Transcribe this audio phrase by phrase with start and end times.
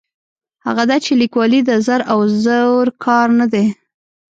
[0.65, 3.65] هغه دا چې لیکوالي د زر او زور کار نه دی.